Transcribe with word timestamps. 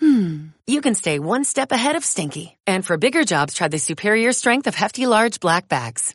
hmm, 0.00 0.46
you 0.66 0.80
can 0.80 0.94
stay 0.94 1.18
one 1.18 1.44
step 1.44 1.72
ahead 1.72 1.96
of 1.96 2.04
stinky. 2.04 2.56
And 2.66 2.84
for 2.84 2.96
bigger 2.96 3.24
jobs, 3.24 3.54
try 3.54 3.68
the 3.68 3.78
superior 3.78 4.32
strength 4.32 4.66
of 4.66 4.74
Hefty 4.74 5.06
Large 5.06 5.40
Black 5.40 5.68
Bags. 5.68 6.14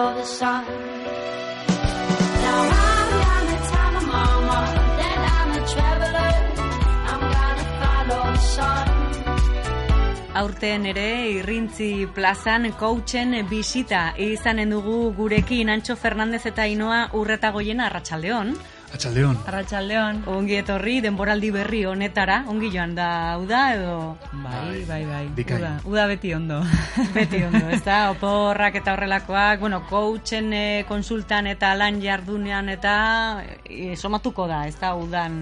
Follow 0.00 0.14
the. 0.14 0.24
Now 2.44 2.60
I'm 2.84 3.10
gonna 3.24 3.58
tell 3.70 3.90
my 3.92 4.02
mama 4.14 4.58
that 4.98 5.18
I'm 5.36 5.50
a 5.52 5.62
traveler. 5.72 6.34
I'm 7.10 7.22
gonna 7.36 7.66
follow 7.80 8.22
the 8.32 8.42
sun. 8.54 8.88
Aurten 10.40 10.86
ere 10.86 11.10
irrintzi 11.36 12.06
plazan 12.14 12.72
coachen 12.78 13.34
bisita 13.50 14.14
izanen 14.16 14.70
dugu 14.70 15.12
gurekin 15.16 15.68
Antxo 15.68 15.96
Fernandez 15.96 16.46
eta 16.46 16.62
Ainoa 16.62 17.00
urreta 17.12 17.50
goiena 17.50 17.86
arratsaldeon. 17.90 18.54
Atxaldeon. 18.94 19.38
Arratsaldeon. 19.46 20.22
Ongi 20.32 20.56
etorri 20.58 20.98
denboraldi 21.04 21.50
berri 21.54 21.84
honetara, 21.86 22.40
ongi 22.50 22.70
joan 22.74 22.94
da 22.96 23.38
uda 23.40 23.60
edo 23.76 23.96
Bai, 24.42 24.82
bai, 24.88 25.02
bai. 25.06 25.24
Bikain. 25.36 25.60
Uda, 25.62 25.72
uda 25.92 26.06
beti 26.10 26.34
ondo. 26.34 26.60
beti 27.16 27.42
ondo, 27.46 27.62
ez 27.70 27.82
da, 27.86 28.00
oporrak 28.14 28.80
eta 28.82 28.94
horrelakoak, 28.96 29.60
bueno, 29.62 29.82
coachen 29.88 30.52
eh, 30.52 30.84
konsultan 30.88 31.46
eta 31.52 31.74
lan 31.78 32.00
jardunean 32.02 32.68
eta 32.72 32.94
eh, 33.64 33.94
somatuko 33.96 34.48
da, 34.50 34.64
ez 34.66 34.76
da, 34.80 34.94
udan 34.98 35.38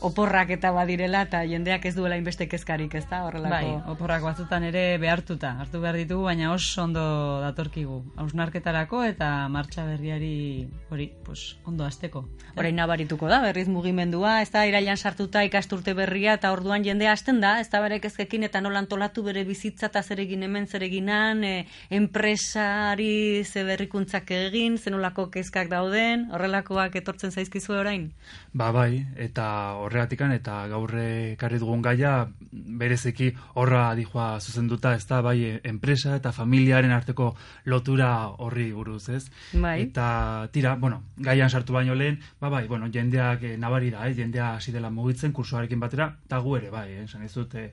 oporrak 0.00 0.50
eta 0.56 0.70
badirela 0.72 1.22
eta 1.26 1.42
jendeak 1.48 1.84
ez 1.86 1.94
duela 1.94 2.16
inbeste 2.16 2.46
kezkarik, 2.48 2.94
ez 2.96 3.04
da, 3.10 3.22
horrelako. 3.26 3.52
Bai, 3.52 3.92
oporrak 3.92 4.24
batzutan 4.24 4.64
ere 4.64 4.84
behartuta, 5.02 5.52
hartu 5.60 5.80
behar 5.82 5.98
ditugu, 6.00 6.24
baina 6.28 6.52
oso 6.54 6.84
ondo 6.84 7.02
datorkigu. 7.44 8.00
Hausnarketarako 8.20 9.02
eta 9.04 9.30
martxa 9.52 9.84
berriari 9.88 10.68
hori, 10.90 11.10
pues, 11.24 11.56
ondo 11.68 11.84
azteko. 11.84 12.24
Orain 12.56 12.76
nabarituko 12.76 13.28
da, 13.30 13.40
berriz 13.44 13.68
mugimendua, 13.68 14.40
ez 14.42 14.50
da, 14.54 14.64
irailan 14.66 14.96
sartuta 14.96 15.44
ikasturte 15.44 15.94
berria, 15.94 16.34
eta 16.40 16.52
orduan 16.52 16.84
jendea 16.84 17.12
hasten 17.12 17.40
da, 17.44 17.58
ez 17.60 17.68
da 17.70 17.82
bere 17.84 18.00
kezkekin 18.00 18.48
eta 18.48 18.60
nola 18.64 18.80
antolatu 18.80 19.24
bere 19.26 19.44
bizitza 19.44 19.90
eta 19.90 20.02
zeregin 20.02 20.42
hemen 20.48 20.66
zereginan, 20.66 21.44
e, 21.44 21.66
enpresari 21.90 23.44
ze 23.44 23.64
berrikuntzak 23.68 24.30
egin, 24.36 24.78
zenolako 24.78 25.28
kezkak 25.30 25.68
dauden, 25.70 26.28
horrelakoak 26.32 26.96
etortzen 26.96 27.30
zaizkizu 27.30 27.76
orain? 27.76 28.10
Ba 28.52 28.70
bai, 28.74 29.06
eta 29.16 29.76
horregatikan 29.90 30.32
eta 30.32 30.62
gaurre 30.70 31.36
karri 31.40 31.58
dugun 31.58 31.82
gaia 31.82 32.28
berezeki 32.50 33.30
horra 33.60 33.90
dijoa 33.98 34.28
zuzenduta, 34.40 34.94
ez 34.94 35.06
da, 35.10 35.20
bai, 35.26 35.60
enpresa 35.66 36.14
eta 36.16 36.32
familiaren 36.32 36.94
arteko 36.94 37.32
lotura 37.66 38.10
horri 38.38 38.70
buruz, 38.72 39.08
ez? 39.10 39.24
Bai. 39.52 39.80
Eta 39.88 40.48
tira, 40.54 40.76
bueno, 40.80 41.02
gaian 41.18 41.50
sartu 41.50 41.74
baino 41.76 41.94
lehen, 41.98 42.20
ba 42.40 42.48
bai, 42.48 42.66
bueno, 42.68 42.90
jendeak 42.92 43.42
eh, 43.44 43.56
nabari 43.58 43.90
da, 43.90 44.06
eh? 44.08 44.14
jendea 44.14 44.54
hasi 44.54 44.72
dela 44.72 44.90
mugitzen 44.90 45.34
kursoarekin 45.36 45.80
batera, 45.82 46.12
eta 46.26 46.38
gu 46.38 46.56
ere, 46.60 46.70
bai, 46.70 46.86
eh? 46.94 47.04
esan 47.08 47.26
dut, 47.34 47.54
eh, 47.54 47.72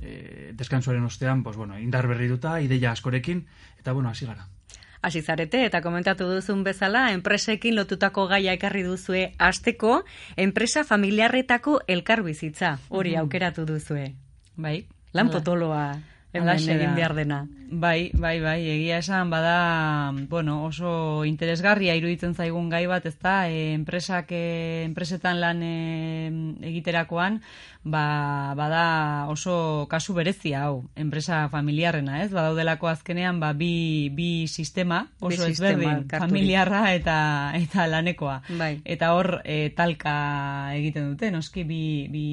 eh, 0.00 0.50
deskantsuaren 0.56 1.04
ostean, 1.04 1.42
pues, 1.42 1.56
bueno, 1.56 1.78
indar 1.78 2.08
berri 2.10 2.28
duta, 2.28 2.60
ideia 2.60 2.92
askorekin, 2.92 3.46
eta 3.78 3.92
bueno, 3.92 4.10
hasi 4.10 4.26
gara. 4.26 4.48
Hasi 5.04 5.20
zarete 5.20 5.60
eta 5.66 5.82
komentatu 5.84 6.24
duzun 6.30 6.62
bezala, 6.64 7.10
enpresekin 7.12 7.76
lotutako 7.76 8.24
gaia 8.30 8.54
ekarri 8.56 8.86
duzue 8.86 9.26
asteko, 9.36 9.98
enpresa 10.40 10.84
familiarretako 10.88 11.82
elkarbizitza, 11.96 12.78
hori 12.88 13.12
aukeratu 13.20 13.66
duzue. 13.68 14.14
Bai. 14.56 14.78
Lan 15.12 15.28
potoloa 15.30 15.84
hemen 16.34 16.58
egin 16.58 16.94
behar 16.96 17.14
dena. 17.14 17.44
Bai, 17.70 18.10
bai, 18.14 18.38
bai, 18.42 18.58
egia 18.70 18.98
esan 19.02 19.30
bada, 19.30 20.12
bueno, 20.30 20.60
oso 20.66 21.24
interesgarria 21.26 21.94
iruditzen 21.98 22.34
zaigun 22.34 22.68
gai 22.70 22.84
bat, 22.90 23.06
ezta, 23.06 23.48
e, 23.48 23.72
enpresak, 23.74 24.30
e, 24.34 24.84
enpresetan 24.84 25.40
lan 25.42 25.62
e, 25.62 25.74
egiterakoan, 26.84 27.40
ba, 27.84 28.52
bada 28.56 29.26
oso 29.28 29.86
kasu 29.88 30.14
berezia 30.14 30.64
hau, 30.64 30.88
enpresa 30.96 31.48
familiarrena, 31.48 32.22
ez? 32.24 32.30
Badaudelako 32.32 32.88
azkenean, 32.88 33.40
ba, 33.40 33.52
bi, 33.52 34.10
bi 34.12 34.46
sistema, 34.48 35.08
Bi 35.20 35.32
oso 35.32 35.48
sistema 35.48 35.72
ezberdin, 35.80 36.08
familiarra 36.08 36.94
eta, 36.94 37.16
eta 37.56 37.86
lanekoa. 37.88 38.40
Bai. 38.58 38.80
Eta 38.84 39.12
hor 39.16 39.40
e, 39.44 39.70
talka 39.76 40.14
egiten 40.76 41.12
dute, 41.12 41.30
noski 41.30 41.64
bi, 41.64 41.82
bi 42.12 42.26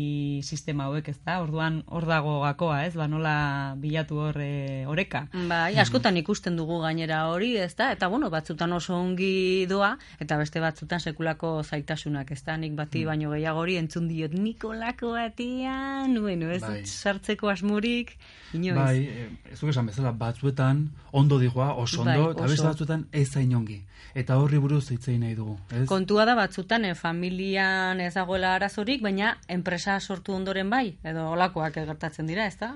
sistema 0.44 0.88
hauek, 0.88 1.12
ez 1.12 1.20
da? 1.24 1.40
Orduan 1.44 1.82
hor 1.88 2.08
dago 2.08 2.40
gakoa, 2.46 2.86
ez? 2.88 2.96
Ba, 3.00 3.08
nola 3.12 3.76
bilatu 3.80 4.20
hor 4.24 4.40
e, 4.44 4.86
oreka. 4.88 5.26
Bai, 5.52 5.76
askotan 5.80 6.20
ikusten 6.20 6.60
dugu 6.60 6.82
gainera 6.84 7.26
hori, 7.32 7.56
ez 7.60 7.76
da? 7.76 7.92
Eta 7.96 8.08
bueno, 8.12 8.32
batzutan 8.32 8.72
oso 8.76 8.96
ongi 8.96 9.68
doa, 9.68 9.96
eta 10.20 10.40
beste 10.40 10.64
batzutan 10.64 11.04
sekulako 11.04 11.58
zaitasunak, 11.64 12.32
ez 12.32 12.44
da? 12.48 12.56
Nik 12.62 12.76
bati 12.78 13.04
baino 13.08 13.32
gehiagori 13.36 13.76
entzun 13.82 14.08
diot 14.08 14.32
Nikolako 14.44 15.14
batian, 15.16 16.16
bueno, 16.22 16.50
ez 16.52 16.62
Bai. 16.62 16.82
sartzeko 16.86 17.50
asmurik, 17.50 18.18
inoiz. 18.54 18.76
Bai, 18.76 18.98
eh, 19.06 19.30
ez 19.52 19.60
duk 19.60 19.70
esan 19.70 19.88
bezala, 19.90 20.12
batzuetan 20.12 20.90
ondo 21.12 21.40
dijoa, 21.40 21.74
oso 21.76 22.02
ondo, 22.02 22.28
Bai, 22.28 22.36
eta 22.36 22.50
beste 22.52 22.68
batzuetan 22.68 23.08
ez 23.12 23.28
zain 23.30 23.56
ongi. 23.56 23.82
Eta 24.16 24.38
horri 24.42 24.60
buruz 24.60 24.84
hitzei 24.92 25.18
nahi 25.18 25.36
dugu, 25.36 25.58
ez? 25.72 25.86
Kontua 25.88 26.26
da 26.26 26.36
batzutan 26.36 26.86
eh, 26.86 26.96
familian 26.96 28.02
ez 28.04 28.14
dagoela 28.14 28.56
arazorik, 28.56 29.02
baina 29.02 29.38
enpresa 29.48 30.00
sortu 30.00 30.34
ondoren 30.34 30.70
bai, 30.70 30.98
edo 31.04 31.30
olakoak 31.32 31.80
gertatzen 31.80 32.28
dira, 32.28 32.46
ez 32.46 32.58
da? 32.60 32.76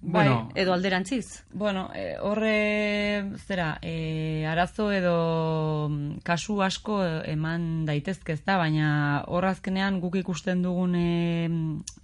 Bai, 0.00 0.28
Bueno, 0.28 0.48
edo 0.54 0.74
alderantziz. 0.74 1.44
Bueno, 1.52 1.90
e, 1.94 2.18
horre, 2.20 3.24
zera, 3.46 3.78
e, 3.80 4.44
arazo 4.46 4.92
edo 4.92 5.88
mm, 5.88 6.18
kasu 6.22 6.60
asko 6.62 7.00
eman 7.24 7.86
daitezke 7.88 8.36
ez 8.36 8.42
da, 8.44 8.58
baina 8.60 9.24
hor 9.26 9.48
azkenean 9.48 9.98
guk 10.00 10.18
ikusten 10.20 10.60
dugun 10.62 10.94
e, 11.00 11.48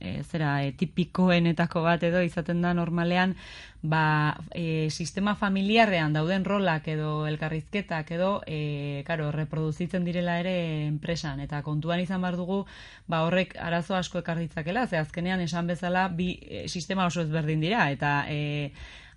e, 0.00 0.22
zera, 0.24 0.62
e, 0.64 0.72
tipikoenetako 0.72 1.84
bat 1.84 2.02
edo 2.08 2.24
izaten 2.24 2.64
da 2.64 2.72
normalean, 2.72 3.36
ba, 3.82 4.38
e, 4.54 4.88
sistema 4.90 5.34
familiarrean 5.34 6.12
dauden 6.14 6.44
rolak 6.44 6.86
edo 6.88 7.26
elkarrizketak 7.26 8.12
edo, 8.14 8.30
e, 8.46 9.02
karo, 9.06 9.30
reproduzitzen 9.34 10.04
direla 10.06 10.38
ere 10.40 10.86
enpresan, 10.86 11.40
eta 11.42 11.62
kontuan 11.66 12.00
izan 12.00 12.22
behar 12.22 12.38
dugu, 12.38 12.62
ba, 13.10 13.24
horrek 13.26 13.56
arazo 13.58 13.98
asko 13.98 14.22
ekar 14.22 14.38
ditzakela, 14.38 14.86
ze 14.86 14.98
azkenean 15.02 15.40
esan 15.40 15.66
bezala 15.66 16.08
bi 16.08 16.38
e, 16.42 16.68
sistema 16.68 17.06
oso 17.06 17.22
ezberdin 17.26 17.60
dira, 17.60 17.90
eta 17.90 18.24
e, 18.28 18.72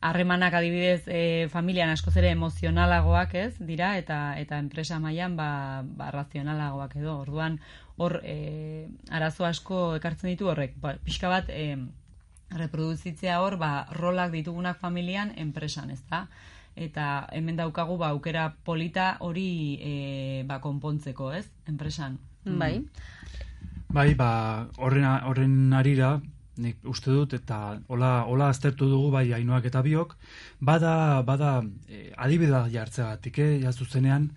harremanak 0.06 0.54
adibidez 0.54 1.08
e, 1.08 1.48
familian 1.50 1.90
askoz 1.90 2.16
ere 2.20 2.30
emozionalagoak 2.36 3.34
ez 3.42 3.54
dira. 3.60 3.96
Eta 3.98 4.36
eta 4.42 4.60
enpresa 4.62 5.00
mailan 5.02 5.36
ba, 5.40 5.50
ba 5.86 6.12
razionalagoak 6.14 6.96
edo. 7.02 7.18
Orduan 7.24 7.60
hor 7.98 8.20
e, 8.24 8.88
arazo 9.10 9.48
asko 9.50 9.96
ekartzen 10.00 10.34
ditu 10.34 10.52
horrek. 10.52 10.76
Ba, 10.82 10.96
pixka 11.04 11.32
bat 11.32 11.50
e, 11.50 11.78
reproduzitzea 12.50 13.42
hor 13.42 13.58
ba, 13.58 13.88
rolak 13.92 14.32
ditugunak 14.32 14.80
familian 14.80 15.34
enpresan 15.36 15.90
ezta 15.90 16.28
eta 16.76 17.28
hemen 17.32 17.56
daukagu 17.56 17.98
ba 17.98 18.10
aukera 18.10 18.54
polita 18.64 19.18
hori 19.20 19.80
e, 19.82 20.44
ba 20.48 20.60
konpontzeko 20.60 21.32
ez 21.34 21.48
enpresan 21.68 22.20
Bai. 22.46 22.86
Bai, 23.90 24.14
ba, 24.14 24.30
horren, 24.78 25.06
horren 25.26 25.74
arira, 25.74 26.20
nik 26.62 26.84
uste 26.88 27.12
dut, 27.12 27.34
eta 27.34 27.80
hola, 27.92 28.26
hola 28.30 28.50
aztertu 28.54 28.88
dugu 28.92 29.10
bai 29.12 29.26
ainoak 29.34 29.66
eta 29.72 29.82
biok, 29.82 30.16
bada, 30.60 31.24
bada 31.26 31.64
e, 31.90 32.12
adibidea 32.16 32.68
jartzegatik, 32.72 33.40
eh, 33.40 33.60
ja 33.64 33.74
zuzenean, 33.74 34.30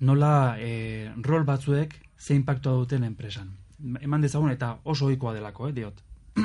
nola 0.00 0.56
e, 0.58 1.12
rol 1.22 1.46
batzuek 1.46 1.94
ze 2.18 2.34
impactua 2.34 2.74
duten 2.80 3.04
enpresan. 3.04 3.54
Eman 4.00 4.24
dezagun 4.24 4.50
eta 4.50 4.78
oso 4.82 5.06
ohikoa 5.06 5.34
delako, 5.36 5.68
eh, 5.68 5.76
diot. 5.78 6.02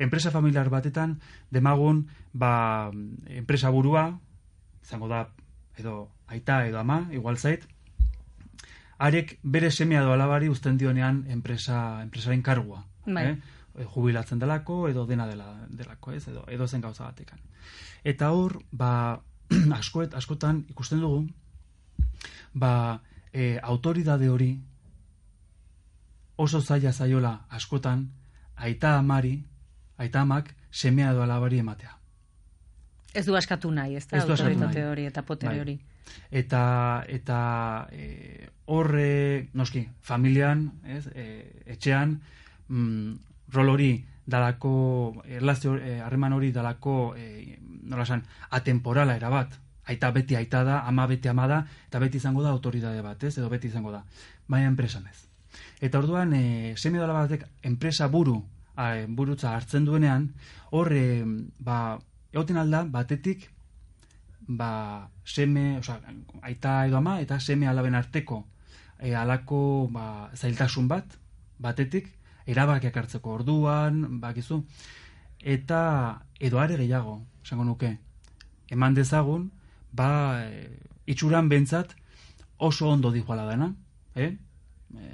enpresa 0.00 0.32
familiar 0.32 0.70
batetan, 0.72 1.20
demagun, 1.52 2.06
ba, 2.32 2.90
enpresa 3.28 3.70
burua, 3.70 4.18
izango 4.82 5.08
da 5.08 5.28
edo 5.76 6.08
aita 6.26 6.64
edo 6.66 6.80
ama, 6.80 7.04
igual 7.12 7.36
zait, 7.36 7.66
arek 8.98 9.38
bere 9.42 9.70
semea 9.70 10.02
edo 10.02 10.14
alabari 10.16 10.48
uzten 10.48 10.78
dionean 10.80 11.24
enpresa, 11.28 12.02
enpresaren 12.02 12.42
kargua. 12.42 12.84
Bai. 13.06 13.26
Eh? 13.28 13.36
E, 13.80 13.84
jubilatzen 13.84 14.40
delako 14.40 14.88
edo 14.88 15.06
dena 15.06 15.28
dela, 15.28 15.52
delako, 15.68 16.16
ez? 16.16 16.26
Edo, 16.32 16.44
edo 16.48 16.66
zen 16.66 16.80
gauza 16.80 17.04
batekan. 17.04 17.40
Eta 18.04 18.32
hor, 18.32 18.58
ba, 18.72 19.20
askoet, 19.80 20.16
askotan 20.16 20.64
ikusten 20.72 21.04
dugu, 21.04 21.26
ba, 22.54 23.02
e, 23.32 23.58
autoridade 23.62 24.28
hori 24.28 24.54
oso 26.40 26.60
zaila 26.60 26.92
zaiola 26.92 27.34
askotan 27.50 28.08
aita 28.56 28.96
amari, 28.98 29.44
aita 30.00 30.24
amak 30.24 30.54
semea 30.70 31.12
edo 31.12 31.22
alabari 31.22 31.60
ematea. 31.60 31.96
Ez 33.14 33.26
du 33.26 33.36
askatu 33.36 33.70
nahi, 33.74 33.96
ez 33.96 34.06
da, 34.06 34.18
Ez 34.18 34.26
du 34.26 34.32
askatu 34.32 34.50
autoritate 34.50 34.80
nahi. 34.80 34.90
hori 34.90 35.06
eta 35.06 35.22
potere 35.22 35.52
Bai. 35.52 35.60
hori. 35.60 35.78
Eta 36.30 36.60
eta 37.08 37.40
e, 37.92 38.48
horre 38.66 39.48
noski 39.54 39.88
familian, 40.00 40.70
ez, 40.84 41.06
e, 41.14 41.26
etxean 41.74 42.20
mm, 42.68 43.14
rol 43.52 43.74
hori 43.74 43.90
dalako 44.30 45.22
erlazio 45.26 45.74
eh, 45.76 45.98
harreman 46.00 46.32
hori 46.32 46.52
dalako 46.54 47.14
e, 47.18 47.58
nola 47.82 48.06
esan 48.06 48.22
atemporala 48.50 49.16
erabat. 49.18 49.58
Aita 49.90 50.12
beti 50.14 50.36
aita 50.38 50.62
da, 50.62 50.80
ama 50.86 51.06
beti 51.10 51.28
ama 51.28 51.48
da, 51.50 51.64
eta 51.88 51.98
beti 51.98 52.20
izango 52.22 52.44
da 52.44 52.50
autoridade 52.54 53.02
bat, 53.02 53.24
ez? 53.24 53.36
Edo 53.38 53.48
beti 53.50 53.66
izango 53.66 53.90
da. 53.90 54.04
Baina 54.46 54.68
enpresan 54.70 55.08
ez. 55.10 55.24
Eta 55.80 55.98
orduan, 55.98 56.32
e, 56.32 56.74
semi 56.76 56.98
batek 56.98 57.46
enpresa 57.66 58.06
buru, 58.06 58.44
a, 58.80 59.06
burutza 59.08 59.54
hartzen 59.56 59.88
duenean, 59.88 60.30
hor, 60.70 60.92
e, 60.92 61.24
ba, 61.58 61.98
egoten 62.32 62.60
alda, 62.60 62.84
batetik, 62.98 63.48
ba, 64.46 64.70
seme, 65.24 65.66
oza, 65.78 66.00
aita 66.42 66.80
edo 66.88 66.98
ama, 66.98 67.18
eta 67.24 67.40
seme 67.40 67.68
alaben 67.70 67.98
arteko 67.98 68.44
e, 69.00 69.14
alako 69.14 69.88
ba, 69.90 70.30
zailtasun 70.36 70.88
bat, 70.88 71.16
batetik, 71.58 72.10
erabakiak 72.50 72.96
hartzeko 72.96 73.34
orduan, 73.38 74.20
bakizu, 74.20 74.62
eta 75.40 75.80
edo 76.38 76.60
are 76.60 76.76
gehiago, 76.76 77.20
esango 77.44 77.64
nuke, 77.64 77.94
eman 78.70 78.94
dezagun, 78.94 79.50
ba, 79.92 80.44
e, 80.44 80.68
itxuran 81.10 81.48
bentzat 81.48 81.96
oso 82.58 82.90
ondo 82.90 83.10
dijoala 83.12 83.48
dena, 83.48 83.72
eh? 84.14 84.36
E, 84.94 85.10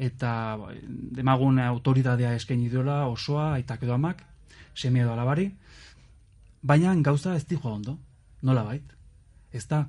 eta 0.00 0.32
ba, 0.56 0.72
demagun 1.16 1.60
autoridadea 1.60 2.32
eskaini 2.38 2.70
diola 2.72 3.04
osoa, 3.12 3.52
aitak 3.58 3.84
edo 3.84 3.94
amak, 3.94 4.22
seme 4.74 5.02
edo 5.04 5.12
alabari, 5.12 5.50
baina 6.62 6.94
gauza 7.04 7.34
ez 7.36 7.44
dijoa 7.46 7.74
ondo, 7.76 7.98
nola 8.42 8.64
bait. 8.64 8.96
Ez 9.52 9.66
da, 9.68 9.84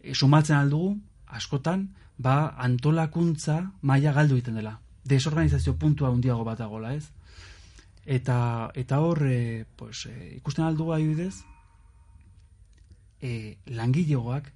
e, 0.00 0.14
sumatzen 0.14 0.56
aldugu, 0.56 0.94
askotan, 1.26 1.88
ba, 2.18 2.54
antolakuntza 2.56 3.60
maila 3.82 4.14
galdu 4.16 4.38
egiten 4.38 4.56
dela. 4.60 4.78
Desorganizazio 5.04 5.76
puntua 5.76 6.08
handiago 6.08 6.44
bat 6.44 6.60
dagoela, 6.60 6.94
ez? 6.94 7.10
Eta, 8.06 8.70
eta 8.74 9.00
hor, 9.04 9.24
e, 9.28 9.66
pues, 9.76 10.06
e, 10.08 10.36
ikusten 10.38 10.64
aldugu 10.64 10.94
adibidez, 10.96 11.42
e, 13.20 13.58
langilegoak 13.68 14.48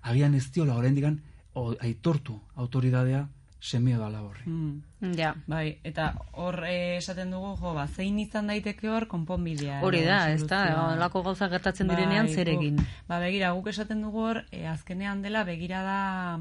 agian 0.00 0.34
ez 0.34 0.46
diola 0.54 0.78
oraindikan 0.80 1.20
o, 1.52 1.74
aitortu 1.76 2.38
autoridadea 2.56 3.26
semeo 3.60 3.98
da 3.98 4.22
horri. 4.22 4.42
Mm. 4.46 4.82
Ja. 5.00 5.30
Bai, 5.48 5.78
eta 5.82 6.10
hor 6.36 6.58
eh, 6.68 6.98
esaten 6.98 7.30
dugu, 7.32 7.54
jo, 7.56 7.72
ba, 7.72 7.86
zein 7.88 8.18
izan 8.20 8.50
daiteke 8.52 8.88
hor 8.92 9.06
konponbidea. 9.08 9.78
Hori 9.86 10.02
da, 10.04 10.18
ez 10.30 10.42
da, 10.44 10.58
soluzioa. 10.66 10.82
olako 10.98 11.22
gauza 11.22 11.48
gertatzen 11.48 11.88
direnean 11.88 12.26
Bai, 12.28 12.34
zer 12.34 12.50
guk- 12.50 12.58
egin. 12.60 12.82
Ba, 13.08 13.18
begira, 13.22 13.52
guk 13.56 13.70
esaten 13.72 14.02
dugu 14.04 14.20
hor, 14.26 14.42
e, 14.52 14.66
azkenean 14.68 15.22
dela, 15.22 15.44
begira 15.48 15.80
da, 15.86 16.38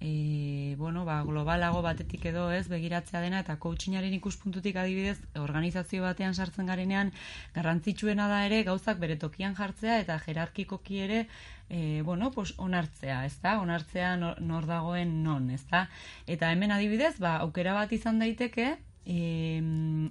e, 0.00 0.74
bueno, 0.78 1.04
ba, 1.04 1.22
globalago 1.26 1.82
batetik 1.82 2.24
edo, 2.30 2.50
ez, 2.52 2.68
begiratzea 2.70 3.20
dena, 3.20 3.40
eta 3.40 3.58
coachingaren 3.58 4.14
ikuspuntutik 4.20 4.76
adibidez, 4.76 5.18
organizazio 5.34 6.02
batean 6.06 6.34
sartzen 6.38 6.66
garenean, 6.70 7.12
garrantzitsuena 7.54 8.28
da 8.30 8.44
ere, 8.46 8.62
gauzak 8.62 8.98
bere 9.02 9.16
tokian 9.16 9.54
jartzea, 9.58 9.98
eta 10.04 10.18
jerarkikoki 10.22 11.00
ere, 11.08 11.24
e, 11.68 12.00
bueno, 12.02 12.30
pues 12.30 12.54
onartzea, 12.56 13.24
ez 13.26 13.34
da? 13.42 13.58
Onartzea 13.60 14.16
nor, 14.16 14.40
nor 14.40 14.66
dagoen 14.66 15.22
non, 15.24 15.50
ez 15.50 15.64
da? 15.70 15.88
Eta 16.26 16.52
hemen 16.52 16.72
adibidez, 16.72 17.18
ba, 17.20 17.36
aukera 17.44 17.74
bat 17.76 17.87
izan 17.92 18.18
daiteke, 18.18 18.76
e, 19.06 19.60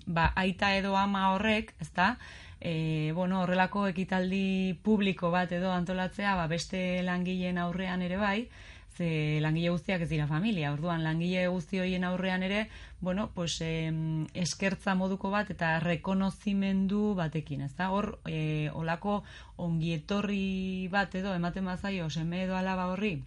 ba, 0.05 0.31
aita 0.35 0.73
edo 0.77 0.95
ama 0.97 1.31
horrek, 1.33 1.73
ez 1.79 1.91
da? 1.95 2.15
E, 2.59 3.11
bueno, 3.13 3.43
horrelako 3.43 3.85
ekitaldi 3.91 4.77
publiko 4.83 5.29
bat 5.31 5.51
edo 5.53 5.71
antolatzea, 5.71 6.35
ba, 6.35 6.47
beste 6.47 7.03
langileen 7.05 7.61
aurrean 7.61 8.01
ere 8.01 8.17
bai, 8.17 8.49
ze 8.97 9.39
langile 9.41 9.69
guztiak 9.69 10.01
ez 10.01 10.09
dira 10.09 10.25
familia, 10.27 10.71
orduan 10.73 11.03
langile 11.05 11.45
guzti 11.53 11.79
horien 11.79 12.03
aurrean 12.03 12.43
ere, 12.43 12.67
bueno, 12.99 13.29
pues 13.35 13.59
em, 13.61 14.25
eskertza 14.33 14.95
moduko 14.95 15.29
bat 15.29 15.51
eta 15.53 15.75
rekonozimendu 15.83 17.13
batekin, 17.15 17.61
ez 17.67 17.75
da? 17.77 17.91
Hor, 17.93 18.15
e, 18.25 18.71
olako 18.73 19.21
ongietorri 19.57 20.89
bat 20.91 21.13
edo 21.15 21.35
ematen 21.37 21.69
bazaio, 21.69 22.09
seme 22.09 22.43
edo 22.47 22.57
alaba 22.57 22.89
horri, 22.93 23.19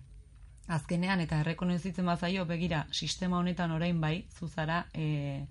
azkenean 0.77 1.21
eta 1.25 1.41
errekonozitzen 1.43 2.07
bazaio, 2.07 2.45
begira, 2.47 2.85
sistema 2.93 3.39
honetan 3.39 3.73
orain 3.75 4.01
bai, 4.01 4.25
zuzara, 4.39 4.85
e, 4.95 5.45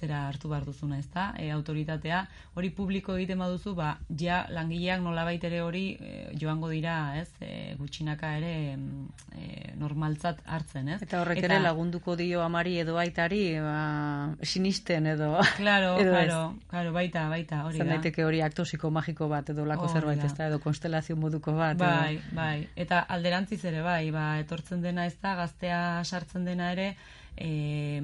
zera 0.00 0.22
hartu 0.28 0.48
behar 0.48 0.64
duzuna, 0.64 0.98
ez 0.98 1.06
da? 1.12 1.26
E, 1.38 1.50
autoritatea, 1.52 2.22
hori 2.56 2.70
publiko 2.72 3.14
egiten 3.18 3.38
baduzu, 3.38 3.74
ba, 3.76 3.98
ja 4.18 4.46
langileak 4.48 5.02
nolabait 5.04 5.44
ere 5.44 5.60
hori 5.60 5.82
e, 6.00 6.32
joango 6.40 6.70
dira, 6.72 6.94
ez? 7.20 7.28
E, 7.40 7.74
gutxinaka 7.78 8.30
ere 8.38 8.76
mm, 8.76 9.06
e, 9.36 9.74
normaltzat 9.76 10.40
hartzen, 10.46 10.88
ez? 10.96 11.02
Eta 11.04 11.20
horrek 11.20 11.42
ere 11.44 11.60
lagunduko 11.60 12.16
dio 12.16 12.40
amari 12.42 12.78
edo 12.80 12.96
aitari, 12.98 13.42
ba, 13.60 14.34
sinisten 14.42 15.06
edo... 15.12 15.30
Claro, 15.56 15.94
edo 16.02 16.10
claro, 16.16 16.40
claro, 16.72 16.92
baita, 16.96 17.28
baita, 17.28 17.64
hori 17.66 17.78
Zan 17.78 17.88
da. 17.92 17.98
daiteke 17.98 18.24
hori 18.24 18.40
aktosiko 18.42 18.90
magiko 18.90 19.28
bat 19.28 19.52
edo 19.52 19.66
lako 19.68 19.84
Hori 19.90 19.92
zerbait, 20.00 20.24
ez 20.24 20.34
da, 20.38 20.48
edo 20.48 20.58
konstelazio 20.64 21.16
moduko 21.16 21.52
bat. 21.56 21.76
edo- 21.76 21.84
Bai, 21.84 22.20
bai. 22.32 22.68
Eta 22.76 23.00
alderantziz 23.08 23.62
ere 23.68 23.82
bai, 23.84 24.10
ba, 24.14 24.38
etortzen 24.40 24.80
dena 24.82 25.04
ez 25.06 25.16
da, 25.20 25.34
gaztea 25.44 25.80
sartzen 26.04 26.44
dena 26.48 26.72
ere, 26.72 26.94
e, 27.40 28.02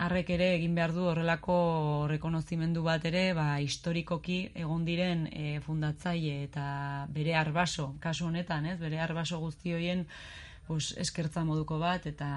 arrek 0.00 0.32
ere 0.34 0.48
egin 0.56 0.74
behar 0.74 0.94
du 0.96 1.04
horrelako 1.10 1.58
rekonozimendu 2.10 2.82
bat 2.86 3.04
ere, 3.10 3.30
ba, 3.36 3.60
historikoki 3.60 4.40
egon 4.56 4.84
diren 4.88 5.26
e, 5.30 5.60
fundatzaile 5.64 6.42
eta 6.48 6.66
bere 7.14 7.36
arbaso, 7.36 7.92
kasu 8.00 8.30
honetan, 8.30 8.66
ez, 8.66 8.78
bere 8.80 9.00
arbaso 9.04 9.40
guzti 9.44 9.76
hoien 9.76 10.06
pues, 10.68 10.92
eskertza 11.00 11.44
moduko 11.48 11.78
bat 11.80 12.06
eta 12.06 12.30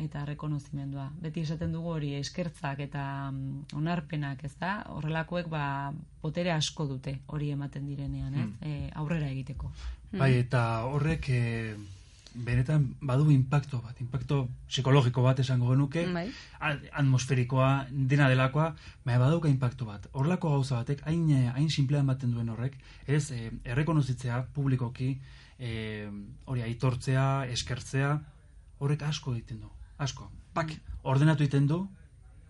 eta 0.00 0.24
rekonozimendua. 0.28 1.10
Beti 1.20 1.44
esaten 1.46 1.72
dugu 1.72 1.94
hori 1.96 2.14
eskertzak 2.18 2.80
eta 2.84 3.04
mm, 3.30 3.76
onarpenak, 3.80 4.44
ez 4.44 4.54
da? 4.60 4.78
Horrelakoek 4.96 5.48
ba, 5.52 5.92
botere 6.22 6.52
asko 6.56 6.88
dute 6.88 7.18
hori 7.26 7.52
ematen 7.56 7.86
direnean, 7.88 8.34
ez? 8.34 8.50
E, 8.60 8.74
aurrera 9.00 9.30
egiteko. 9.32 9.72
Bai, 10.12 10.34
eta 10.40 10.64
horrek 10.88 11.28
e, 11.28 11.42
benetan 12.44 12.84
badu 13.00 13.30
impacto 13.32 13.80
bat, 13.82 13.98
impacto 14.00 14.48
psikologiko 14.68 15.22
bat 15.22 15.40
esango 15.42 15.70
genuke, 15.72 16.04
Bai. 16.12 16.26
atmosferikoa, 16.92 17.86
dena 17.90 18.28
delakoa, 18.30 18.70
baina 19.04 19.18
badauka 19.24 19.50
impacto 19.50 19.88
bat. 19.88 20.06
Horlako 20.12 20.52
gauza 20.56 20.80
batek, 20.80 21.02
hain, 21.06 21.28
eh, 21.34 21.50
hain 21.54 21.70
simplean 21.70 22.06
baten 22.06 22.32
duen 22.32 22.48
horrek, 22.48 22.78
ez, 23.06 23.30
e, 23.32 23.50
errekonozitzea 23.64 24.44
publikoki, 24.54 25.18
e, 25.58 26.08
hori 26.46 26.62
aitortzea, 26.62 27.46
eskertzea, 27.54 28.14
horrek 28.78 29.02
asko 29.02 29.34
egiten 29.34 29.60
du, 29.60 29.70
asko. 29.98 30.30
Pak, 30.54 30.74
ordenatu 31.02 31.44
egiten 31.44 31.66
du, 31.66 31.82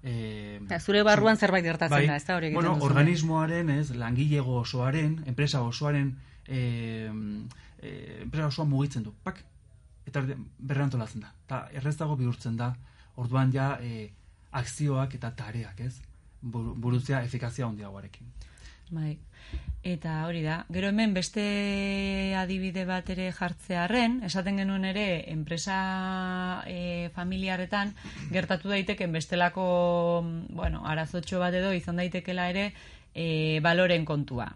e, 0.02 0.60
Ja, 0.68 0.80
zure 0.80 1.02
barruan 1.02 1.36
zerbait 1.36 1.64
gertatzen 1.64 2.06
da, 2.06 2.16
ez 2.16 2.24
da 2.26 2.36
hori 2.36 2.52
bueno, 2.54 2.76
organismoaren, 2.84 3.70
ez, 3.70 3.90
langilego 3.96 4.60
osoaren, 4.62 5.22
enpresa 5.26 5.62
osoaren, 5.62 6.16
e, 6.46 7.08
e, 7.80 7.92
enpresa 8.24 8.48
osoa 8.48 8.68
mugitzen 8.68 9.06
du, 9.06 9.14
pak, 9.24 9.44
eta 10.08 10.24
berrantolatzen 10.58 11.24
da. 11.24 11.32
Eta 11.46 11.62
erreztago 11.80 12.16
bihurtzen 12.16 12.56
da, 12.56 12.72
orduan 13.16 13.52
ja 13.54 13.76
e, 13.80 14.08
akzioak 14.58 15.14
eta 15.18 15.32
tareak, 15.36 15.80
ez? 15.80 15.94
Buru- 16.42 16.74
Burutzea 16.78 17.22
efikazia 17.26 17.66
handiagoarekin. 17.66 18.30
Bai. 18.90 19.18
Eta 19.84 20.26
hori 20.26 20.40
da. 20.42 20.62
Gero 20.72 20.88
hemen 20.90 21.12
beste 21.14 21.42
adibide 22.36 22.84
bat 22.88 23.08
ere 23.12 23.28
jartzearren, 23.32 24.18
esaten 24.26 24.58
genuen 24.60 24.84
ere 24.88 25.04
enpresa 25.32 26.62
e, 26.66 27.08
familiarretan 27.14 27.94
gertatu 28.32 28.72
daiteken 28.72 29.12
bestelako, 29.14 29.66
bueno, 30.50 30.82
arazotxo 30.86 31.38
bat 31.40 31.54
edo 31.54 31.72
izan 31.76 32.00
daitekela 32.00 32.48
ere 32.50 32.72
e, 33.14 33.60
baloren 33.64 34.04
kontua. 34.08 34.50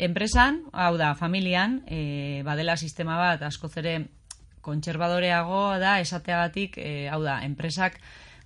Enpresan, 0.00 0.62
hau 0.72 0.94
da, 0.96 1.14
familian, 1.14 1.82
e, 1.84 2.40
badela 2.46 2.76
sistema 2.80 3.18
bat 3.20 3.42
askoz 3.48 3.74
ere 3.82 3.98
kontserbadoreago 4.60 5.78
da 5.82 5.98
esateagatik, 6.00 6.78
e, 6.78 7.08
hau 7.12 7.22
da, 7.22 7.40
enpresak 7.46 8.00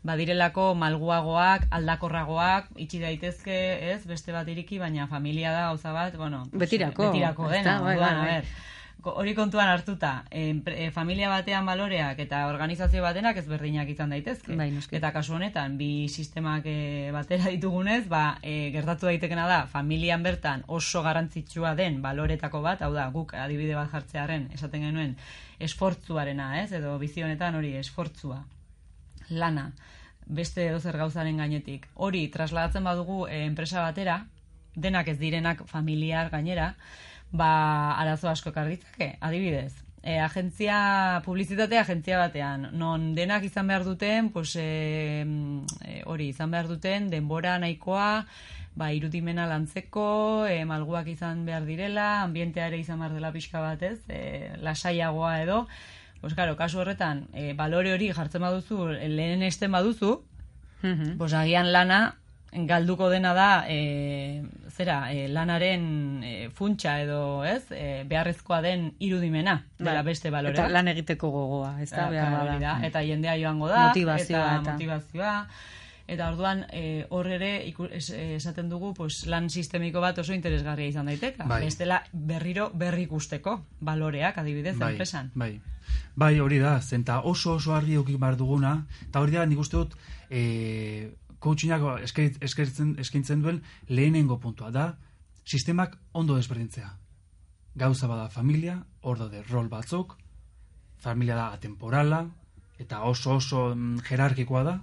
badirelako 0.05 0.75
malguagoak, 0.77 1.65
aldakorragoak, 1.73 2.69
itxi 2.85 3.01
daitezke, 3.01 3.57
ez, 3.95 4.03
beste 4.07 4.35
bat 4.37 4.49
iriki, 4.53 4.79
baina 4.79 5.09
familia 5.09 5.53
da 5.55 5.67
gauza 5.71 5.95
bat, 5.97 6.17
bueno, 6.21 6.45
Betirako, 6.53 7.09
betirako 7.09 7.49
dena, 7.49 7.79
Bai, 7.81 7.97
orduan, 7.97 8.21
bai, 8.21 8.39
bai. 8.43 8.73
Hori 9.07 9.35
kontuan 9.35 9.69
hartuta, 9.69 10.25
e, 10.31 10.91
familia 10.95 11.29
batean 11.29 11.67
baloreak 11.67 12.19
eta 12.25 12.47
organizazio 12.49 13.03
batenak 13.03 13.37
ezberdinak 13.43 13.89
izan 13.93 14.15
daitezke. 14.15 14.57
Bai. 14.57 14.71
Eta 14.91 15.13
kasu 15.13 15.37
honetan, 15.37 15.77
bi 15.79 16.09
sistemak 16.09 16.67
e, 16.67 17.11
batera 17.15 17.53
ditugunez, 17.53 18.05
ba, 18.09 18.39
e, 18.43 18.71
gertatu 18.75 19.11
daitekena 19.11 19.47
da, 19.51 19.61
familian 19.71 20.23
bertan 20.23 20.65
oso 20.67 21.03
garrantzitsua 21.03 21.75
den 21.79 22.01
baloretako 22.03 22.63
bat, 22.65 22.83
hau 22.83 22.93
da, 22.95 23.09
guk 23.15 23.35
adibide 23.35 23.75
bat 23.79 23.91
jartzearen, 23.93 24.51
esaten 24.55 24.89
genuen, 24.89 25.17
esfortzuarena, 25.61 26.63
ez? 26.63 26.71
Edo 26.81 26.99
bizi 26.99 27.23
honetan 27.23 27.61
hori, 27.61 27.77
esfortzua 27.81 28.45
lana 29.31 29.71
beste 30.27 30.67
edozer 30.69 30.97
gauzaren 30.97 31.37
gainetik. 31.41 31.89
Hori 31.95 32.29
trasladatzen 32.33 32.85
badugu 32.85 33.27
enpresa 33.29 33.83
batera, 33.85 34.23
denak 34.75 35.09
ez 35.09 35.19
direnak 35.21 35.65
familiar 35.71 36.31
gainera, 36.33 36.75
ba 37.33 37.95
arazo 37.99 38.29
asko 38.29 38.53
karritzake, 38.53 39.17
adibidez. 39.21 39.73
E, 40.03 40.19
agentzia, 40.21 41.23
publizitate 41.25 41.79
agentzia 41.79 42.19
batean, 42.19 42.69
non 42.77 43.15
denak 43.15 43.43
izan 43.45 43.67
behar 43.67 43.85
duten, 43.85 44.29
pues, 44.31 44.55
e, 44.61 45.25
e, 45.85 46.03
hori, 46.05 46.29
izan 46.29 46.51
behar 46.53 46.69
duten, 46.69 47.09
denbora 47.09 47.59
nahikoa, 47.59 48.27
ba, 48.77 48.93
irudimena 48.93 49.47
lantzeko, 49.49 50.45
e, 50.47 50.65
malguak 50.69 51.09
izan 51.09 51.47
behar 51.47 51.65
direla, 51.65 52.23
ambientea 52.23 52.67
ere 52.69 52.79
izan 52.83 53.01
behar 53.01 53.15
dela 53.17 53.33
pixka 53.33 53.61
batez, 53.65 54.01
e, 54.09 54.53
lasaiagoa 54.61 55.41
edo, 55.43 55.67
Pues 56.25 56.33
claro, 56.33 56.57
kasu 56.57 56.79
horretan, 56.81 57.27
e, 57.35 57.53
balore 57.53 57.91
hori 57.93 58.07
jartzen 58.11 58.41
baduzu, 58.41 58.87
lehen 58.97 59.43
esten 59.43 59.71
baduzu, 59.73 60.23
Mhm. 60.81 61.19
pues 61.19 61.35
agian 61.35 61.71
lana 61.71 62.17
galduko 62.51 63.11
dena 63.11 63.35
da 63.35 63.67
e, 63.69 64.43
zera, 64.75 65.13
e, 65.15 65.29
lanaren 65.29 66.23
e, 66.25 66.33
funtsa 66.55 66.97
edo, 67.03 67.45
ez? 67.47 67.63
E, 67.71 68.03
beharrezkoa 68.11 68.61
den 68.65 68.91
irudimena 68.99 69.61
dela 69.79 70.03
Bai. 70.03 70.11
beste 70.11 70.31
balore. 70.35 70.55
Eta 70.57 70.69
lan 70.69 70.89
egiteko 70.91 71.31
gogoa, 71.31 71.77
ez 71.83 71.91
da, 71.91 72.09
Eh, 72.09 72.11
behar 72.11 72.61
da. 72.61 72.75
Eta 72.87 73.03
jendea 73.07 73.37
joango 73.39 73.69
da. 73.69 73.87
Motivazioa 73.89 74.45
eta, 74.45 74.61
eta- 74.63 74.73
motivazioa. 74.73 75.37
Eta 76.07 76.27
orduan 76.29 76.67
e, 76.69 77.07
hor 77.09 77.27
ere 77.33 77.65
esaten 78.37 78.69
dugu 78.69 78.93
pues, 78.93 79.23
lan 79.27 79.49
sistemiko 79.49 80.03
bat 80.05 80.19
oso 80.21 80.35
interesgarria 80.35 80.91
izan 80.93 81.07
daiteka. 81.07 81.47
Bai. 81.49 81.63
Bestela 81.65 82.03
berriro 82.13 82.71
berri 82.75 83.07
ikusteko 83.07 83.63
baloreak 83.81 84.37
adibidez 84.43 84.77
bai, 84.77 84.91
enpresan. 84.93 85.31
Bai. 85.35 85.61
Bai, 86.15 86.39
hori 86.41 86.59
da, 86.59 86.81
zenta 86.83 87.21
oso 87.23 87.55
oso 87.55 87.75
argi 87.75 87.95
euki 87.95 88.17
bar 88.21 88.37
duguna, 88.37 88.87
eta 89.09 89.21
hori 89.21 89.33
da 89.33 89.47
nik 89.47 89.59
uste 89.59 89.77
dut 89.81 89.97
e, 90.29 91.15
coachinnak 91.45 91.83
eskain- 92.07 92.39
eskaintzen, 92.41 92.95
eskaintzen 92.99 93.43
duen 93.45 93.63
lehenengo 93.89 94.39
puntua 94.41 94.71
da, 94.73 94.87
sistemak 95.45 95.99
ondo 96.13 96.37
desberdintzea. 96.37 96.89
Gauza 97.77 98.09
bada 98.09 98.29
familia, 98.31 98.79
hor 99.03 99.19
daude 99.19 99.43
rol 99.51 99.69
batzuk, 99.69 100.17
familia 100.97 101.37
da 101.37 101.51
atemporala, 101.53 102.25
eta 102.79 103.03
oso 103.05 103.35
oso 103.37 103.75
mm, 103.75 104.07
jerarkikoa 104.09 104.63
da, 104.65 104.79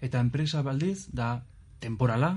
eta 0.00 0.20
enpresa 0.20 0.62
baldiz 0.62 1.08
da 1.12 1.44
temporala, 1.80 2.32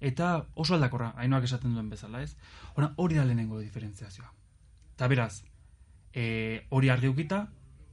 eta 0.00 0.48
oso 0.54 0.74
aldakorra, 0.74 1.12
hainoak 1.16 1.46
esaten 1.48 1.72
duen 1.72 1.88
bezala, 1.88 2.22
ez? 2.22 2.36
Hora, 2.74 2.92
hori 2.96 3.16
da 3.16 3.24
lehenengo 3.24 3.60
diferentziazioa. 3.62 4.28
Eta 4.96 5.08
beraz, 5.08 5.44
e, 6.12 6.66
hori 6.68 6.90
argi 6.90 7.08
ukita, 7.08 7.46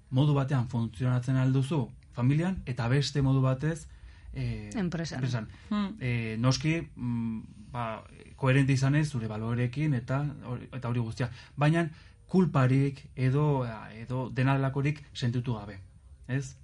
modu 0.09 0.33
batean 0.33 0.67
funtzionatzen 0.67 1.37
alduzu 1.37 1.85
familian, 2.11 2.59
eta 2.65 2.89
beste 2.89 3.21
modu 3.21 3.41
batez 3.45 3.87
e, 4.33 4.69
Enpresan. 4.75 5.47
Hmm. 5.69 5.95
E, 5.99 6.37
noski, 6.39 6.81
mm, 6.95 7.41
ba, 7.71 8.03
koherente 8.35 8.73
izanez 8.73 9.09
zure 9.09 9.27
balorekin 9.27 9.93
eta 9.93 10.23
eta 10.71 10.89
hori 10.89 10.99
guztia. 10.99 11.29
Baina 11.55 11.89
kulparik 12.29 13.01
edo 13.15 13.65
edo 13.97 14.29
denalakorik 14.29 15.03
sentitu 15.13 15.57
gabe. 15.57 15.79
Ez? 16.27 16.55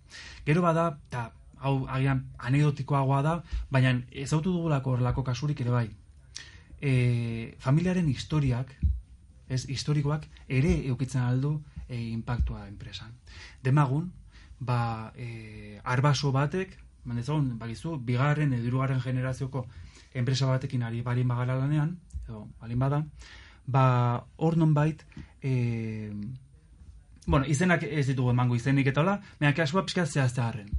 Gero 0.45 0.61
bada, 0.61 0.99
eta 1.09 1.31
hau 1.65 1.85
agian 1.89 2.25
anekdotikoagoa 2.37 3.21
da, 3.25 3.35
baina 3.73 3.95
ezautu 4.11 4.53
dugulako 4.53 4.95
horrelako 4.95 5.23
kasurik 5.23 5.61
ere 5.65 5.73
bai. 5.73 5.87
E, 6.81 7.55
familiaren 7.59 8.07
historiak, 8.11 8.75
ez, 9.49 9.65
historikoak 9.65 10.27
ere 10.47 10.75
eukitzen 10.91 11.23
aldu 11.23 11.57
e, 11.87 11.97
impactua 11.97 12.67
enpresan. 12.67 13.15
Demagun, 13.65 14.11
ba, 14.59 15.11
e, 15.17 15.79
arbaso 15.83 16.31
batek, 16.35 16.77
mandezagun, 17.05 17.57
bagizu, 17.59 17.97
bigarren 18.01 18.53
edo 18.53 18.65
hirugarren 18.67 19.01
generazioko 19.01 19.65
enpresa 20.13 20.45
batekin 20.47 20.83
ari 20.83 21.01
balin 21.01 21.27
bagara 21.27 21.55
lanean, 21.59 21.97
edo 22.23 22.47
balin 22.61 22.79
bada, 22.79 23.03
ba, 23.67 24.25
hor 24.37 24.57
nonbait, 24.57 25.03
e, 25.41 26.11
bueno, 27.27 27.45
izenak 27.49 27.83
ez 27.83 28.05
ditugu 28.07 28.31
emango 28.31 28.55
izenik 28.55 28.87
eta 28.87 29.01
hola, 29.01 29.19
baina 29.39 29.53
kasua 29.57 29.83
pixka 29.85 30.05
zehaztearen. 30.05 30.69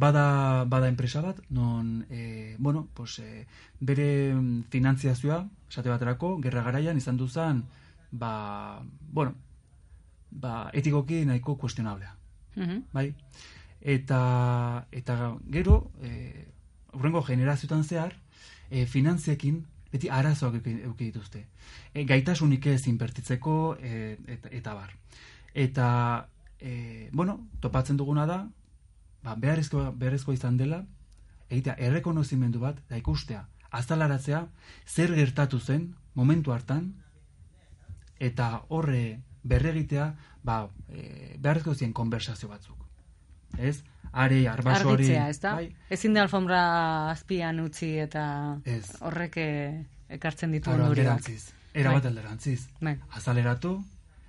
Bada, 0.00 0.64
bada 0.70 0.88
enpresa 0.88 1.20
bat, 1.20 1.40
non, 1.50 2.04
e, 2.10 2.54
bueno, 2.58 2.86
pues, 2.94 3.18
e, 3.18 3.46
bere 3.80 4.34
mm, 4.34 4.62
finantziazioa, 4.70 5.42
esate 5.68 5.90
baterako, 5.90 6.36
gerra 6.44 6.62
garaian 6.62 6.96
izan 6.96 7.16
duzan, 7.18 7.64
ba, 8.12 8.80
bueno, 9.12 9.34
ba, 10.30 10.70
etikoki 10.72 11.24
nahiko 11.26 11.56
kuestionablea 11.58 12.14
Mhm. 12.56 12.82
bai? 12.92 13.14
Eta, 13.80 14.86
eta 14.92 15.36
gero, 15.48 15.90
e, 16.02 16.46
urrengo 16.92 17.22
generazioetan 17.24 17.84
zehar, 17.84 18.16
e, 18.70 18.86
finantziekin 18.86 19.64
beti 19.90 20.10
arazoak 20.12 20.60
euki 20.66 21.10
dituzte. 21.10 21.46
E, 21.94 22.04
gaitasunik 22.04 22.66
ez 22.66 22.86
inbertitzeko, 22.86 23.76
e, 23.80 24.16
eta, 24.36 24.52
eta 24.52 24.74
bar. 24.74 24.94
Eta, 25.54 25.86
e, 26.60 27.08
bueno, 27.12 27.40
topatzen 27.60 27.96
duguna 27.96 28.26
da, 28.26 28.40
ba, 29.24 29.34
beharrezkoa, 29.34 29.90
beharrezkoa 29.90 30.36
izan 30.36 30.56
dela, 30.60 30.84
egitea 31.50 31.74
errekonozimendu 31.78 32.60
bat, 32.62 32.78
da 32.88 33.00
ikustea, 33.00 33.46
azalaratzea, 33.70 34.44
zer 34.86 35.14
gertatu 35.16 35.58
zen, 35.58 35.94
momentu 36.14 36.52
hartan, 36.52 36.92
eta 38.20 38.66
horre 38.68 39.22
berregitea 39.42 40.12
ba, 40.44 40.68
e, 40.88 41.36
beharrezko 41.40 41.74
zien 41.74 41.92
konversazio 41.96 42.48
batzuk. 42.48 42.89
Ez? 43.58 43.82
Are, 44.12 44.48
arbaso 44.48 44.88
hori... 44.90 45.10
Ez 45.14 45.38
da? 45.40 45.54
Bai, 45.54 45.70
Ezin 45.90 46.14
da 46.14 46.22
alfombra 46.22 46.60
azpian 47.10 47.60
utzi 47.62 47.92
eta 48.02 48.58
Ez. 48.64 48.96
horrek 49.00 49.36
ekartzen 50.08 50.50
ditu 50.50 50.70
ondorioak. 50.70 51.28
Era 51.72 51.92
bat 51.92 52.02
Bai. 52.02 52.10
alderantziz. 52.10 52.68
Bai. 52.80 52.96
Azaleratu 53.14 53.76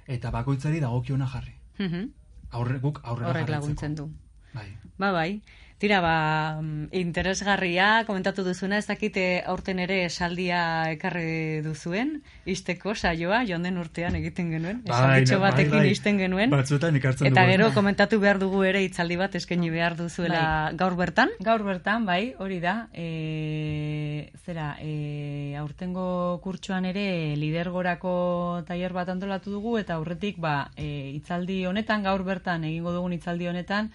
eta 0.07 0.29
bakoitzari 0.31 0.79
dagokiona 0.79 1.27
jarri. 1.27 1.55
Mhm. 1.79 2.11
Aurre, 2.51 2.77
guk 2.83 2.99
aurrera 3.03 3.29
Horrek 3.31 3.49
laguntzen 3.49 3.95
du. 3.95 4.09
Bai. 4.53 4.67
Ba, 4.99 5.11
bai. 5.11 5.41
Tira, 5.81 5.97
ba, 6.00 6.61
mm, 6.61 6.93
interesgarria, 6.93 8.03
komentatu 8.05 8.43
duzuna, 8.45 8.77
ez 8.77 8.85
dakite 8.85 9.41
aurten 9.50 9.79
ere 9.81 10.03
esaldia 10.05 10.59
ekarri 10.93 11.63
duzuen, 11.65 12.19
isteko 12.45 12.93
saioa, 12.93 13.39
joan 13.50 13.65
den 13.65 13.79
urtean 13.81 14.13
egiten 14.19 14.51
genuen, 14.53 14.83
esalditxo 14.85 15.39
bai, 15.41 15.50
batekin 15.50 15.79
bai. 15.79 15.89
isten 15.89 16.21
genuen. 16.21 16.53
Batzuetan 16.53 17.01
ikartzen 17.01 17.31
Eta 17.31 17.47
dugu. 17.47 17.55
gero 17.55 17.71
komentatu 17.73 18.21
behar 18.21 18.38
dugu 18.38 18.61
ere 18.69 18.83
hitzaldi 18.85 19.17
bat 19.23 19.39
eskaini 19.41 19.73
behar 19.73 19.97
duzuela 19.97 20.45
gaur 20.77 21.00
bertan. 21.01 21.33
Gaur 21.41 21.65
bertan, 21.65 22.05
bai, 22.05 22.35
hori 22.38 22.61
da, 22.61 22.77
e, 22.93 24.29
zera, 24.45 24.75
e, 24.85 25.55
aurtengo 25.57 26.38
kurtsoan 26.45 26.85
ere 26.93 27.33
lidergorako 27.41 28.63
tailer 28.69 28.93
bat 28.93 29.09
antolatu 29.09 29.50
dugu, 29.57 29.79
eta 29.81 29.97
aurretik, 29.97 30.38
ba, 30.38 30.69
e, 30.77 31.15
hitzaldi 31.17 31.63
honetan, 31.65 32.03
gaur 32.05 32.21
bertan, 32.21 32.69
egingo 32.69 32.93
dugun 32.93 33.17
hitzaldi 33.17 33.50
honetan, 33.50 33.89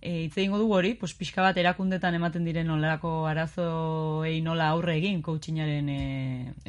e, 0.00 0.24
hitz 0.24 0.36
egingo 0.36 0.58
dugu 0.58 0.74
hori, 0.78 0.94
pues, 0.94 1.14
pixka 1.18 1.42
bat 1.42 1.56
erakundetan 1.58 2.14
ematen 2.14 2.44
diren 2.46 2.68
nolako 2.70 3.12
arazoei 3.26 4.40
nola 4.42 4.70
aurre 4.74 4.96
egin 4.98 5.22
coachingaren 5.22 5.88
e, 5.92 6.02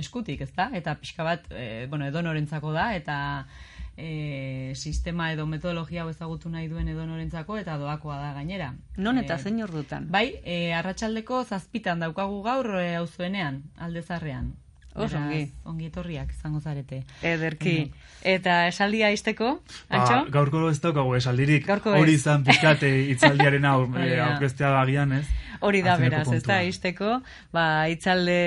eskutik, 0.01 0.41
ezta? 0.45 0.69
Eta 0.73 0.95
pixka 1.01 1.25
bat, 1.27 1.45
e, 1.51 1.87
bueno, 1.89 2.07
edonorentzako 2.09 2.73
da, 2.73 2.93
eta 2.97 3.19
e, 3.97 4.73
sistema 4.75 5.31
edo 5.33 5.45
metodologia 5.45 6.03
hau 6.03 6.09
ezagutu 6.09 6.49
nahi 6.49 6.69
duen 6.71 6.87
edonorentzako, 6.87 7.59
eta 7.61 7.77
doakoa 7.77 8.17
da 8.21 8.31
gainera. 8.37 8.73
Non 8.97 9.21
eta 9.21 9.37
E, 9.37 9.43
zein 9.43 9.61
ordutan? 9.63 10.09
Bai, 10.09 10.39
e, 10.43 10.73
arratsaldeko 10.73 11.43
zazpitan 11.45 11.99
daukagu 11.99 12.41
gaur 12.43 12.73
e, 12.79 12.95
auzoenean, 13.03 13.63
aldezarrean. 13.77 14.55
Oso 14.95 15.15
Beraz, 15.15 15.27
ongi. 15.27 15.41
Ongi 15.69 15.85
etorriak 15.85 16.31
izango 16.33 16.59
zarete. 16.59 17.03
Ederki. 17.21 17.75
Eta 18.25 18.65
esaldia 18.67 19.11
izteko, 19.13 19.59
Ba, 19.89 20.23
gaurko 20.33 20.63
ez 20.69 20.79
daukagu 20.81 21.13
esaldirik. 21.15 21.65
Gaurko 21.67 21.93
Hori 21.95 22.15
izan 22.17 22.43
pixkate 22.43 22.89
hitzaldiaren 23.11 23.65
hau 23.69 23.83
Hori 23.85 24.09
e, 24.09 24.17
da. 24.17 24.25
aurkeztea 24.31 24.73
agian, 24.81 25.13
ez? 25.19 25.25
Hori 25.61 25.83
da 25.85 25.95
beraz, 25.99 26.25
ez 26.33 26.41
da, 26.43 26.61
izteko, 26.63 27.19
ba, 27.53 27.87
itzalde, 27.91 28.39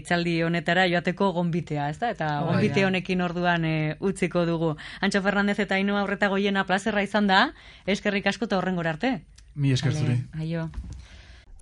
itzaldi 0.00 0.40
honetara 0.42 0.86
joateko 0.90 1.30
gonbitea, 1.36 1.88
ez 1.94 1.98
da, 2.02 2.10
eta 2.16 2.30
Hori 2.40 2.52
gonbite 2.52 2.86
honekin 2.88 3.22
orduan 3.22 3.64
e, 3.64 3.76
utziko 4.00 4.44
dugu. 4.48 4.74
Antxo 5.00 5.22
Fernandez 5.22 5.58
eta 5.62 5.78
Ainhoa 5.78 6.02
aurreta 6.02 6.28
goiena 6.32 6.66
plazerra 6.68 7.04
izan 7.06 7.30
da, 7.30 7.50
eskerrik 7.86 8.26
asko 8.26 8.50
eta 8.50 8.58
horren 8.58 8.80
arte. 8.86 9.20
Mi 9.54 9.72
esker 9.72 9.92
zuri. 9.92 10.18
Aio. 10.38 10.70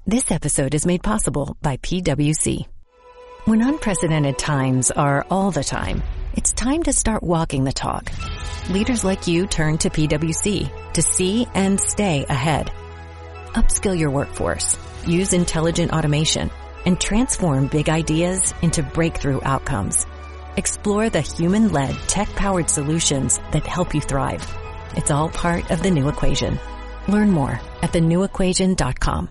This 0.07 0.31
episode 0.31 0.75
is 0.75 0.87
made 0.87 1.03
possible 1.03 1.57
by 1.63 1.77
PWC. 1.79 2.74
When 3.47 3.61
unprecedented 3.61 4.39
times 4.39 4.91
are 4.91 5.27
all 5.31 5.51
the 5.51 5.63
time, 5.63 6.03
It's 6.37 6.53
time 6.53 6.83
to 6.83 6.93
start 6.93 7.23
walking 7.23 7.63
the 7.63 7.73
talk. 7.73 8.11
Leaders 8.69 9.05
like 9.05 9.29
you 9.29 9.47
turn 9.47 9.79
to 9.79 9.91
PwC 9.91 10.93
to 10.95 11.03
see 11.03 11.47
and 11.55 11.81
stay 11.81 12.27
ahead. 12.29 12.73
Upskill 13.53 13.97
your 13.97 14.11
workforce, 14.11 14.77
use 15.07 15.33
intelligent 15.33 15.93
automation, 15.93 16.51
and 16.85 17.01
transform 17.01 17.69
big 17.69 17.89
ideas 17.89 18.53
into 18.63 18.83
breakthrough 18.83 19.41
outcomes. 19.45 20.07
Explore 20.57 21.09
the 21.09 21.21
human-led, 21.21 21.95
tech-powered 22.09 22.69
solutions 22.69 23.39
that 23.53 23.67
help 23.67 23.95
you 23.95 24.01
thrive. 24.01 24.45
It's 24.97 25.13
all 25.13 25.29
part 25.29 25.71
of 25.71 25.83
the 25.83 25.91
new 25.91 26.09
equation. 26.09 26.59
Learn 27.07 27.31
more 27.31 27.61
at 27.81 27.93
thenewequation.com. 27.93 29.31